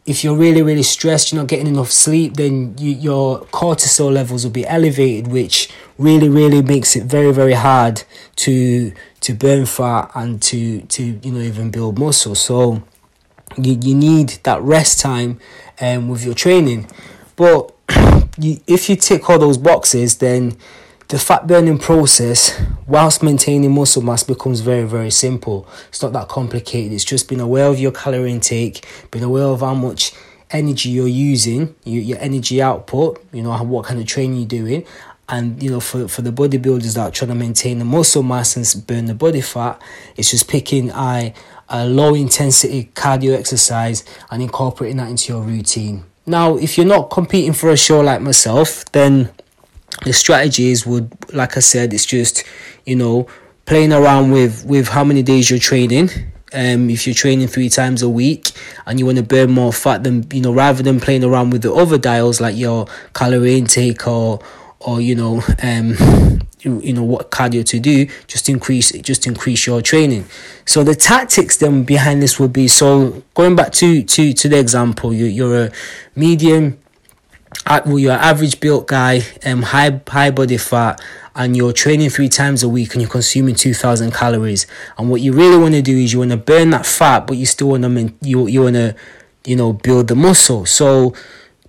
if 0.06 0.24
you're 0.24 0.36
really 0.36 0.62
really 0.62 0.84
stressed 0.84 1.32
you're 1.32 1.42
not 1.42 1.48
getting 1.48 1.68
enough 1.68 1.92
sleep 1.92 2.36
then 2.36 2.76
you, 2.80 2.90
your 2.90 3.42
cortisol 3.48 4.12
levels 4.12 4.44
will 4.44 4.52
be 4.52 4.66
elevated 4.66 5.28
which 5.28 5.70
really 6.00 6.28
really 6.28 6.64
makes 6.64 6.96
it 6.96 7.04
very 7.04 7.32
very 7.32 7.54
hard 7.54 8.04
to 8.36 8.92
to 9.22 9.34
burn 9.34 9.66
fat 9.66 10.12
and 10.16 10.42
to 10.42 10.82
to 10.82 11.20
you 11.24 11.32
know 11.32 11.40
even 11.40 11.72
build 11.72 11.98
muscle. 11.98 12.36
So 12.36 12.84
you, 13.58 13.78
you 13.82 13.96
need 13.96 14.40
that 14.44 14.62
rest 14.62 15.00
time 15.00 15.40
um, 15.80 16.10
with 16.10 16.26
your 16.26 16.34
training. 16.34 16.90
But 17.36 17.72
you, 18.42 18.60
if 18.68 18.90
you 18.90 18.96
tick 18.96 19.30
all 19.30 19.40
those 19.40 19.58
boxes 19.58 20.18
then 20.18 20.58
the 21.10 21.20
fat 21.20 21.46
burning 21.46 21.78
process 21.78 22.58
whilst 22.88 23.22
maintaining 23.22 23.74
muscle 23.74 24.02
mass 24.02 24.24
becomes 24.24 24.62
very 24.62 24.84
very 24.84 25.12
simple. 25.12 25.68
It's 25.90 26.02
not 26.02 26.14
that 26.14 26.30
complicated. 26.30 26.94
It's 26.94 27.04
just 27.04 27.28
being 27.28 27.42
aware 27.42 27.68
of 27.68 27.80
your 27.80 27.92
calorie 27.92 28.32
intake 28.32 28.86
being 29.12 29.26
aware 29.26 29.44
of 29.44 29.60
how 29.60 29.74
much 29.74 30.14
energy 30.52 30.90
you're 30.90 31.08
using 31.08 31.76
your, 31.84 32.02
your 32.02 32.18
energy 32.20 32.62
output 32.62 33.26
you 33.32 33.42
know 33.42 33.56
what 33.64 33.86
kind 33.86 34.00
of 34.00 34.08
training 34.08 34.38
you're 34.38 34.48
doing. 34.48 34.86
And 35.28 35.62
you 35.62 35.70
know 35.70 35.80
for, 35.80 36.08
for 36.08 36.22
the 36.22 36.32
bodybuilders 36.32 36.96
that 36.96 37.02
are 37.02 37.12
trying 37.12 37.30
to 37.30 37.36
maintain 37.36 37.80
the 37.80 37.86
muscle 37.86 38.24
mass 38.24 38.56
and 38.56 38.88
burn 38.88 39.06
the 39.06 39.14
body 39.14 39.42
fat 39.42 39.82
it's 40.16 40.32
just 40.32 40.48
picking 40.50 40.90
a, 40.92 41.34
a 41.70 41.86
low 41.86 42.16
intensity 42.16 42.90
cardio 42.96 43.38
exercise 43.38 44.04
and 44.30 44.42
incorporating 44.42 44.98
that 44.98 45.10
into 45.10 45.32
your 45.32 45.42
routine 45.42 46.06
now 46.32 46.58
if 46.58 46.78
you're 46.78 46.88
not 46.88 47.10
competing 47.10 47.54
for 47.54 47.70
a 47.70 47.78
show 47.78 48.00
like 48.00 48.22
myself 48.22 48.84
then 48.94 49.30
the 50.06 50.14
strategies 50.14 50.86
would 50.86 51.12
like 51.34 51.58
i 51.58 51.60
said 51.60 51.94
it's 51.94 52.06
just 52.06 52.44
you 52.86 52.96
know 52.96 53.28
playing 53.66 53.94
around 53.94 54.32
with 54.32 54.66
with 54.66 54.90
how 54.90 55.02
many 55.04 55.24
days 55.24 55.50
you're 55.50 55.60
training. 55.60 56.10
Um, 56.54 56.90
if 56.90 57.08
you're 57.08 57.16
training 57.16 57.48
three 57.48 57.70
times 57.70 58.02
a 58.02 58.10
week 58.10 58.52
and 58.86 59.00
you 59.00 59.06
want 59.06 59.18
to 59.20 59.24
burn 59.24 59.52
more 59.52 59.72
fat 59.72 60.04
then 60.04 60.28
you 60.34 60.42
know 60.42 60.52
rather 60.52 60.84
than 60.84 61.00
playing 61.00 61.24
around 61.24 61.52
with 61.52 61.62
the 61.62 61.74
other 61.74 61.98
dials 61.98 62.42
like 62.42 62.58
your 62.58 62.88
calorie 63.14 63.58
intake 63.58 64.06
or 64.06 64.42
or 64.82 65.00
you 65.00 65.16
know 65.16 65.42
um 65.64 66.42
you, 66.62 66.94
know 66.94 67.04
what 67.04 67.32
cardio 67.32 67.66
to 67.66 67.80
do 67.80 68.08
just 68.28 68.50
increase 68.50 68.92
just 69.02 69.28
increase 69.28 69.66
your 69.66 69.82
training 69.82 70.26
so 70.66 70.84
the 70.84 70.96
tactics 70.96 71.58
then 71.58 71.84
behind 71.84 72.22
this 72.22 72.40
would 72.40 72.54
be 72.54 72.68
so 72.68 73.24
going 73.34 73.56
back 73.56 73.72
to 73.72 74.04
to 74.04 74.34
to 74.34 74.48
the 74.50 74.60
example 74.60 75.14
you, 75.14 75.26
you're 75.26 75.66
a 75.66 75.72
medium 76.16 76.78
well, 77.86 78.00
you're 78.00 78.14
an 78.14 78.20
average 78.20 78.60
built 78.60 78.88
guy, 78.88 79.22
um, 79.46 79.62
high 79.62 80.02
high 80.08 80.32
body 80.32 80.58
fat, 80.58 81.02
and 81.36 81.56
you're 81.56 81.74
training 81.74 82.10
three 82.10 82.30
times 82.30 82.64
a 82.64 82.70
week, 82.70 82.94
and 82.94 83.02
you're 83.02 83.12
consuming 83.12 83.56
two 83.56 83.74
thousand 83.74 84.14
calories. 84.14 84.68
And 84.98 85.10
what 85.10 85.22
you 85.22 85.34
really 85.34 85.58
want 85.58 85.74
to 85.76 85.82
do 85.82 85.98
is 85.98 86.14
you 86.14 86.20
want 86.20 86.32
to 86.32 86.38
burn 86.38 86.72
that 86.72 86.86
fat, 86.86 87.28
but 87.28 87.38
you 87.38 87.46
still 87.46 87.70
want 87.70 87.84
to 87.84 88.14
you 88.22 88.48
you 88.48 88.64
want 88.64 88.76
to, 88.76 88.96
you 89.46 89.56
know, 89.56 89.74
build 89.74 90.08
the 90.08 90.16
muscle. 90.16 90.66
So 90.66 91.14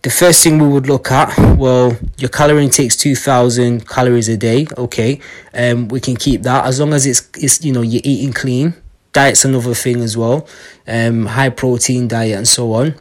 the 0.02 0.10
first 0.10 0.42
thing 0.42 0.58
we 0.58 0.68
would 0.68 0.88
look 0.88 1.10
at, 1.10 1.56
well, 1.56 1.96
your 2.18 2.28
calorie 2.28 2.68
takes 2.68 2.96
two 2.96 3.14
thousand 3.14 3.88
calories 3.88 4.28
a 4.28 4.36
day. 4.36 4.66
Okay, 4.76 5.20
um, 5.54 5.88
we 5.88 6.00
can 6.00 6.16
keep 6.16 6.42
that 6.42 6.66
as 6.66 6.80
long 6.80 6.92
as 6.92 7.06
it's 7.06 7.28
it's 7.36 7.64
you 7.64 7.72
know 7.72 7.82
you're 7.82 8.02
eating 8.04 8.32
clean. 8.32 8.74
Diet's 9.12 9.44
another 9.44 9.74
thing 9.74 10.00
as 10.00 10.16
well, 10.16 10.48
um, 10.88 11.26
high 11.26 11.50
protein 11.50 12.08
diet 12.08 12.36
and 12.38 12.48
so 12.48 12.72
on 12.72 12.94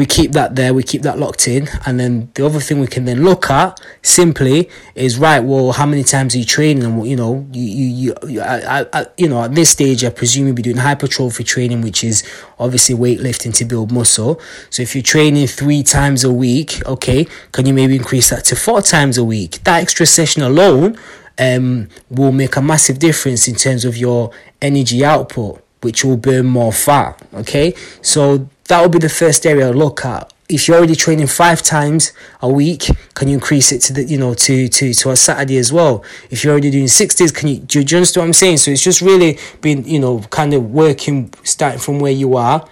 we 0.00 0.06
keep 0.06 0.32
that 0.32 0.56
there, 0.56 0.72
we 0.72 0.82
keep 0.82 1.02
that 1.02 1.18
locked 1.18 1.46
in, 1.46 1.68
and 1.84 2.00
then 2.00 2.30
the 2.34 2.46
other 2.46 2.58
thing 2.58 2.80
we 2.80 2.86
can 2.86 3.04
then 3.04 3.22
look 3.22 3.50
at 3.50 3.78
simply 4.00 4.70
is 4.94 5.18
right. 5.18 5.40
Well, 5.40 5.72
how 5.72 5.84
many 5.84 6.04
times 6.04 6.34
are 6.34 6.38
you 6.38 6.46
training? 6.46 6.84
And 6.84 7.06
you 7.06 7.16
know, 7.16 7.46
you 7.52 7.62
you 7.62 8.14
you, 8.26 8.40
I, 8.40 8.86
I, 8.94 9.06
you 9.18 9.28
know, 9.28 9.42
at 9.44 9.54
this 9.54 9.68
stage, 9.68 10.02
I 10.02 10.08
presume 10.08 10.46
you'll 10.46 10.56
be 10.56 10.62
doing 10.62 10.78
hypertrophy 10.78 11.44
training, 11.44 11.82
which 11.82 12.02
is 12.02 12.24
obviously 12.58 12.94
weightlifting 12.94 13.52
to 13.56 13.66
build 13.66 13.92
muscle. 13.92 14.40
So 14.70 14.80
if 14.82 14.94
you're 14.94 15.02
training 15.02 15.46
three 15.48 15.82
times 15.82 16.24
a 16.24 16.32
week, 16.32 16.80
okay, 16.86 17.26
can 17.52 17.66
you 17.66 17.74
maybe 17.74 17.94
increase 17.94 18.30
that 18.30 18.46
to 18.46 18.56
four 18.56 18.80
times 18.80 19.18
a 19.18 19.24
week? 19.24 19.62
That 19.64 19.82
extra 19.82 20.06
session 20.06 20.40
alone 20.40 20.96
um, 21.38 21.90
will 22.08 22.32
make 22.32 22.56
a 22.56 22.62
massive 22.62 22.98
difference 22.98 23.48
in 23.48 23.54
terms 23.54 23.84
of 23.84 23.98
your 23.98 24.30
energy 24.62 25.04
output, 25.04 25.62
which 25.82 26.06
will 26.06 26.16
burn 26.16 26.46
more 26.46 26.72
fat. 26.72 27.20
Okay, 27.34 27.74
so 28.00 28.48
that 28.70 28.82
would 28.82 28.92
be 28.92 28.98
the 28.98 29.08
first 29.08 29.44
area 29.46 29.68
I 29.68 29.72
look 29.72 30.04
at. 30.04 30.32
If 30.48 30.66
you're 30.66 30.76
already 30.76 30.94
training 30.94 31.26
five 31.26 31.60
times 31.60 32.12
a 32.40 32.48
week, 32.48 32.88
can 33.14 33.26
you 33.26 33.34
increase 33.34 33.72
it 33.72 33.80
to 33.82 33.92
the 33.92 34.04
you 34.04 34.16
know 34.16 34.32
to 34.34 34.68
to 34.68 34.94
to 34.94 35.10
a 35.10 35.16
Saturday 35.16 35.58
as 35.58 35.72
well? 35.72 36.04
If 36.30 36.44
you're 36.44 36.52
already 36.52 36.70
doing 36.70 36.88
six 36.88 37.16
days, 37.16 37.32
can 37.32 37.48
you 37.48 37.58
do, 37.58 37.82
do 37.82 37.94
you 37.94 37.98
understand 37.98 38.22
what 38.22 38.26
I'm 38.28 38.32
saying? 38.32 38.58
So 38.58 38.70
it's 38.70 38.82
just 38.82 39.00
really 39.00 39.38
been 39.60 39.84
you 39.84 39.98
know 39.98 40.20
kind 40.30 40.54
of 40.54 40.70
working 40.70 41.32
starting 41.42 41.80
from 41.80 41.98
where 41.98 42.12
you 42.12 42.36
are 42.36 42.68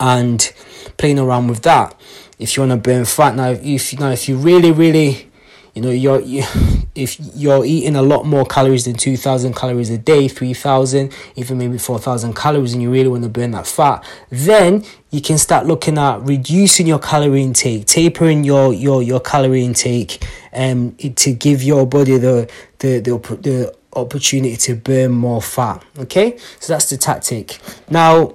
and 0.00 0.52
playing 0.96 1.18
around 1.18 1.48
with 1.48 1.62
that. 1.62 1.94
If 2.38 2.56
you 2.56 2.62
want 2.62 2.72
to 2.72 2.76
burn 2.78 3.04
fat 3.04 3.36
now, 3.36 3.50
if 3.50 3.98
now 3.98 4.10
if 4.10 4.26
you 4.28 4.36
really 4.38 4.72
really 4.72 5.30
you 5.74 5.82
know 5.82 5.90
you're 5.90 6.20
you, 6.20 6.42
if 6.94 7.18
you're 7.34 7.64
eating 7.64 7.96
a 7.96 8.02
lot 8.02 8.24
more 8.24 8.44
calories 8.46 8.84
than 8.84 8.94
2000 8.94 9.54
calories 9.54 9.90
a 9.90 9.98
day 9.98 10.28
3000 10.28 11.12
even 11.36 11.58
maybe 11.58 11.76
4000 11.76 12.34
calories 12.34 12.72
and 12.72 12.82
you 12.82 12.90
really 12.90 13.08
want 13.08 13.22
to 13.24 13.28
burn 13.28 13.50
that 13.50 13.66
fat 13.66 14.04
then 14.30 14.84
you 15.10 15.20
can 15.20 15.38
start 15.38 15.66
looking 15.66 15.98
at 15.98 16.20
reducing 16.22 16.86
your 16.86 16.98
calorie 17.00 17.42
intake 17.42 17.86
tapering 17.86 18.44
your 18.44 18.72
your 18.72 19.02
your 19.02 19.20
calorie 19.20 19.64
intake 19.64 20.24
um 20.54 20.92
to 21.16 21.32
give 21.32 21.62
your 21.62 21.86
body 21.86 22.16
the 22.16 22.50
the 22.78 23.00
the, 23.00 23.18
the 23.40 23.74
opportunity 23.96 24.56
to 24.56 24.74
burn 24.74 25.12
more 25.12 25.42
fat 25.42 25.84
okay? 25.98 26.36
So 26.60 26.72
that's 26.72 26.90
the 26.90 26.96
tactic. 26.96 27.58
Now 27.90 28.32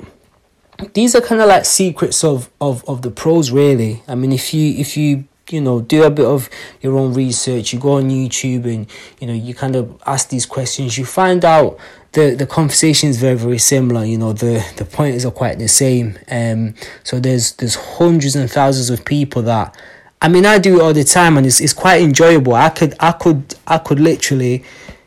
these 0.94 1.16
are 1.16 1.22
kind 1.22 1.42
of 1.42 1.48
like 1.48 1.66
secrets 1.66 2.24
of, 2.24 2.50
of 2.62 2.88
of 2.88 3.02
the 3.02 3.12
pros 3.12 3.52
really. 3.52 4.02
I 4.08 4.16
mean 4.16 4.32
if 4.32 4.54
you 4.54 4.74
if 4.80 4.96
you 4.98 5.26
you 5.52 5.62
know 5.62 5.82
do 5.82 6.04
a 6.04 6.10
bit 6.10 6.26
of 6.26 6.50
your 6.82 6.98
own 6.98 7.14
research 7.14 7.74
you 7.74 7.80
go 7.80 7.94
on 7.94 8.10
youtube 8.10 8.66
and 8.66 8.90
you 9.20 9.28
know 9.28 9.34
you 9.34 9.54
kind 9.54 9.76
of 9.76 10.02
ask 10.06 10.30
these 10.30 10.46
questions 10.46 10.98
you 10.98 11.06
find 11.06 11.44
out 11.44 11.80
the 12.14 12.36
the 12.36 12.48
conversation 12.48 13.10
is 13.10 13.18
very 13.18 13.36
very 13.36 13.58
similar 13.58 14.04
you 14.04 14.18
know 14.18 14.34
the 14.34 14.66
the 14.78 14.86
pointers 14.86 15.26
are 15.26 15.32
quite 15.32 15.60
the 15.60 15.68
same. 15.68 16.18
Um 16.32 16.74
so 17.04 17.20
there's 17.20 17.54
there's 17.54 17.76
hundreds 17.76 18.36
and 18.36 18.50
thousands 18.50 18.90
of 18.90 19.06
people 19.06 19.42
that 19.44 19.76
i 20.22 20.28
mean 20.28 20.46
i 20.46 20.58
do 20.58 20.80
it 20.80 20.82
all 20.82 20.94
the 20.94 21.04
time 21.04 21.38
and 21.38 21.46
it's, 21.46 21.62
it's 21.62 21.74
quite 21.74 22.02
enjoyable. 22.02 22.56
I 22.56 22.70
could 22.70 22.96
i 23.00 23.12
could 23.12 23.56
i 23.68 23.78
could 23.78 24.00
literally 24.00 24.64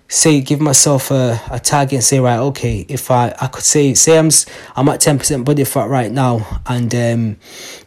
say 0.08 0.42
give 0.42 0.60
myself 0.60 1.10
a, 1.10 1.40
a 1.50 1.58
target 1.58 1.94
and 1.94 2.04
say 2.04 2.20
right 2.20 2.38
okay 2.38 2.84
if 2.86 3.10
i 3.10 3.34
i 3.40 3.46
could 3.46 3.64
say 3.64 3.94
say 3.94 4.18
i'm 4.18 4.28
i'm 4.76 4.86
at 4.90 5.00
10% 5.00 5.42
body 5.42 5.64
fat 5.64 5.88
right 5.88 6.12
now 6.12 6.60
and 6.66 6.94
um 6.94 7.36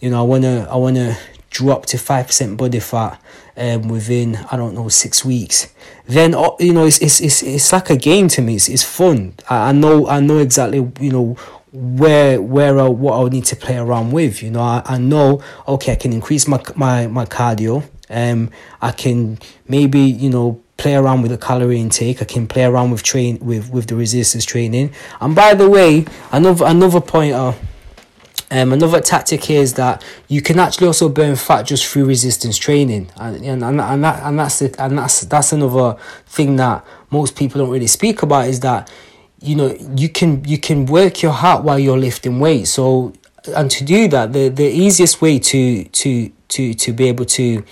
you 0.01 0.09
know 0.09 0.19
i 0.19 0.24
want 0.24 0.41
to 0.41 0.67
i 0.71 0.75
want 0.75 0.95
to 0.95 1.15
drop 1.55 1.85
to 1.85 1.97
5% 1.97 2.57
body 2.57 2.81
fat 2.81 3.21
um, 3.55 3.88
within 3.88 4.35
I 4.51 4.57
don't 4.57 4.75
know 4.75 4.89
six 4.89 5.24
weeks. 5.24 5.74
Then 6.05 6.35
uh, 6.35 6.51
you 6.59 6.74
know 6.74 6.85
it's 6.85 7.00
it's 7.00 7.21
it's, 7.21 7.41
it's 7.43 7.71
like 7.71 7.89
a 7.89 7.95
game 7.95 8.27
to 8.29 8.41
me. 8.41 8.55
It's, 8.55 8.67
it's 8.67 8.83
fun. 8.83 9.33
I, 9.50 9.69
I 9.69 9.71
know 9.71 10.07
I 10.07 10.19
know 10.19 10.39
exactly 10.39 10.79
you 11.00 11.12
know 11.12 11.38
where 11.71 12.41
where 12.41 12.79
I, 12.79 12.88
what 12.89 13.25
I 13.25 13.29
need 13.29 13.45
to 13.45 13.55
play 13.55 13.77
around 13.77 14.12
with 14.12 14.43
you 14.43 14.51
know. 14.51 14.62
I, 14.62 14.81
I 14.85 14.97
know 14.97 15.41
okay 15.67 15.93
I 15.93 15.95
can 15.95 16.12
increase 16.12 16.47
my 16.47 16.62
my 16.75 17.07
my 17.07 17.25
cardio. 17.25 17.83
Um 18.09 18.50
I 18.81 18.91
can 18.91 19.39
maybe 19.67 20.01
you 20.01 20.29
know 20.29 20.62
play 20.77 20.95
around 20.95 21.21
with 21.21 21.31
the 21.31 21.38
calorie 21.38 21.79
intake. 21.79 22.21
I 22.21 22.25
can 22.25 22.47
play 22.47 22.65
around 22.65 22.91
with 22.91 23.03
train 23.03 23.39
with 23.39 23.71
with 23.71 23.88
the 23.88 23.95
resistance 23.95 24.43
training. 24.43 24.91
And 25.21 25.33
by 25.33 25.53
the 25.53 25.69
way 25.69 26.05
another 26.33 26.65
another 26.65 27.00
pointer 27.00 27.55
um, 28.51 28.73
another 28.73 29.01
tactic 29.01 29.43
here 29.43 29.61
is 29.61 29.73
that 29.73 30.03
you 30.27 30.41
can 30.41 30.59
actually 30.59 30.87
also 30.87 31.09
burn 31.09 31.35
fat 31.35 31.63
just 31.63 31.85
through 31.85 32.05
resistance 32.05 32.57
training, 32.57 33.11
and 33.17 33.43
and, 33.43 33.63
and, 33.63 34.03
that 34.03 34.23
and 34.23 34.39
that's 34.39 34.61
it, 34.61 34.75
and 34.79 34.97
that's 34.97 35.21
that's 35.21 35.51
another 35.51 35.97
thing 36.27 36.55
that 36.57 36.85
most 37.09 37.35
people 37.35 37.59
don't 37.61 37.71
really 37.71 37.87
speak 37.87 38.21
about 38.21 38.47
is 38.47 38.59
that 38.59 38.91
you 39.41 39.55
know 39.55 39.75
you 39.95 40.09
can 40.09 40.43
you 40.45 40.57
can 40.57 40.85
work 40.85 41.21
your 41.21 41.31
heart 41.31 41.63
while 41.63 41.79
you're 41.79 41.97
lifting 41.97 42.39
weights 42.39 42.71
so 42.71 43.13
and 43.55 43.69
to 43.69 43.83
do 43.83 44.07
that 44.07 44.33
the 44.33 44.49
the 44.49 44.67
easiest 44.67 45.21
way 45.21 45.37
to 45.39 45.83
to 45.85 46.29
to 46.47 46.73
to 46.73 46.93
be 46.93 47.07
able 47.07 47.25
to 47.25 47.63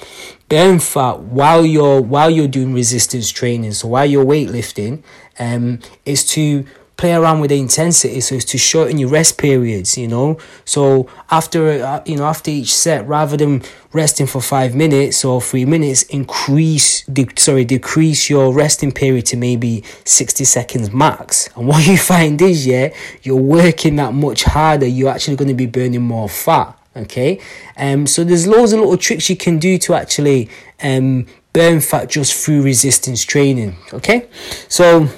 burn 0.50 0.80
fat 0.80 1.20
while 1.20 1.66
you're 1.66 2.02
while 2.02 2.30
you're 2.30 2.48
doing 2.48 2.74
resistance 2.74 3.32
training 3.32 3.72
so 3.72 3.88
while 3.88 4.06
you're 4.06 4.26
weightlifting 4.26 5.02
um 5.40 5.80
is 6.06 6.26
to 6.26 6.66
play 6.96 7.14
around 7.14 7.40
with 7.40 7.50
the 7.50 7.60
intensity 7.60 8.22
so 8.22 8.36
it's 8.36 8.46
to 8.46 8.58
shorten 8.58 8.98
your 8.98 9.10
rest 9.10 9.38
periods 9.38 9.98
you 9.98 10.08
know? 10.08 10.38
So 10.66 11.10
after 11.32 11.84
uh, 11.84 12.04
you 12.06 12.18
know 12.18 12.26
after 12.26 12.52
each 12.52 12.74
set 12.74 13.08
rather 13.08 13.36
than 13.36 13.64
resting 13.92 14.28
for 14.28 14.42
five 14.42 14.76
minutes 14.76 15.26
or 15.26 15.42
three 15.42 15.66
minutes 15.66 16.04
increase 16.04 17.02
de- 17.06 17.28
sorry 17.38 17.66
decrease 17.66 18.30
your 18.30 18.54
resting 18.54 18.92
period 18.92 19.26
to 19.28 19.38
maybe 19.38 19.84
60 20.06 20.44
seconds 20.44 20.92
max. 20.92 21.50
And 21.56 21.68
what 21.68 21.86
you 21.88 21.98
find 21.98 22.42
is 22.42 22.68
yeah 22.68 22.94
you're 23.24 23.36
working 23.36 23.96
that 23.96 24.14
much 24.14 24.44
harder 24.44 24.86
you're 24.86 25.10
actually 25.10 25.36
going 25.36 25.50
to 25.50 25.54
be 25.54 25.66
burning 25.66 26.02
more 26.02 26.30
fat 26.30 26.78
okay? 26.96 27.40
Um 27.76 28.06
so 28.06 28.24
there's 28.24 28.46
loads 28.48 28.72
of 28.74 28.80
little 28.80 28.98
tricks 28.98 29.30
you 29.30 29.38
can 29.38 29.58
do 29.58 29.78
to 29.80 29.96
actually 29.96 30.50
um 30.82 31.26
burn 31.54 31.82
fat 31.82 32.10
just 32.10 32.34
through 32.34 32.62
resistance 32.62 33.24
training 33.24 33.78
okay? 33.94 34.28
So 34.70 35.10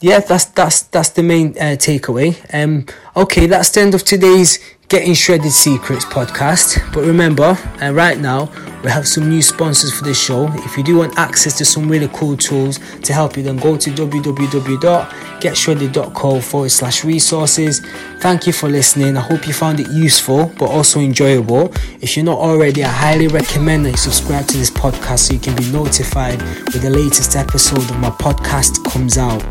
yeah, 0.00 0.20
that's 0.20 0.46
that's 0.46 0.82
that's 0.82 1.10
the 1.10 1.22
main 1.22 1.50
uh, 1.58 1.76
takeaway. 1.76 2.36
Um, 2.52 2.84
okay, 3.16 3.46
that's 3.46 3.70
the 3.70 3.80
end 3.80 3.94
of 3.94 4.04
today's 4.04 4.58
Getting 4.88 5.14
Shredded 5.14 5.50
Secrets 5.50 6.04
podcast. 6.04 6.78
But 6.94 7.04
remember, 7.04 7.58
uh, 7.82 7.90
right 7.92 8.20
now 8.20 8.48
we 8.84 8.90
have 8.90 9.08
some 9.08 9.28
new 9.28 9.42
sponsors 9.42 9.92
for 9.92 10.04
this 10.04 10.22
show. 10.22 10.46
If 10.58 10.76
you 10.76 10.84
do 10.84 10.98
want 10.98 11.18
access 11.18 11.58
to 11.58 11.64
some 11.64 11.88
really 11.88 12.06
cool 12.12 12.36
tools 12.36 12.78
to 13.00 13.12
help 13.12 13.36
you, 13.36 13.42
then 13.42 13.56
go 13.56 13.76
to 13.76 13.90
www.getshredded.co 13.90 16.40
forward 16.40 16.70
slash 16.70 17.02
resources. 17.04 17.80
Thank 18.20 18.46
you 18.46 18.52
for 18.52 18.68
listening. 18.68 19.16
I 19.16 19.22
hope 19.22 19.48
you 19.48 19.52
found 19.52 19.80
it 19.80 19.90
useful 19.90 20.52
but 20.56 20.70
also 20.70 21.00
enjoyable. 21.00 21.72
If 22.00 22.16
you're 22.16 22.24
not 22.24 22.38
already, 22.38 22.84
I 22.84 22.88
highly 22.88 23.26
recommend 23.26 23.86
that 23.86 23.90
you 23.90 23.96
subscribe 23.96 24.46
to 24.46 24.56
this 24.56 24.70
podcast 24.70 25.18
so 25.18 25.34
you 25.34 25.40
can 25.40 25.56
be 25.56 25.68
notified 25.72 26.40
when 26.40 26.80
the 26.80 26.90
latest 26.90 27.34
episode 27.34 27.90
of 27.90 27.98
my 27.98 28.10
podcast 28.10 28.84
comes 28.84 29.18
out. 29.18 29.42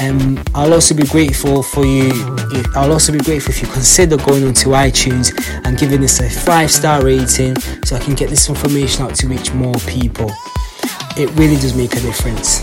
Um, 0.00 0.42
I'll 0.54 0.72
also 0.72 0.94
be 0.94 1.04
grateful 1.04 1.62
for 1.62 1.84
you. 1.84 2.10
I'll 2.74 2.92
also 2.92 3.12
be 3.12 3.18
grateful 3.18 3.52
if 3.52 3.62
you 3.62 3.68
consider 3.68 4.16
going 4.16 4.44
onto 4.44 4.70
iTunes 4.70 5.32
and 5.64 5.78
giving 5.78 6.00
this 6.00 6.20
a 6.20 6.28
five 6.28 6.70
star 6.70 7.04
rating 7.04 7.56
so 7.84 7.96
I 7.96 8.00
can 8.00 8.14
get 8.14 8.30
this 8.30 8.48
information 8.48 9.04
out 9.04 9.14
to 9.16 9.28
reach 9.28 9.52
more 9.52 9.74
people. 9.86 10.30
It 11.16 11.30
really 11.38 11.56
does 11.56 11.76
make 11.76 11.94
a 11.94 12.00
difference. 12.00 12.60